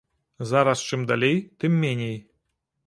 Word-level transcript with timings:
Зараз 0.51 0.79
чым 0.91 1.05
далей, 1.11 1.37
тым 1.63 1.79
меней. 1.87 2.19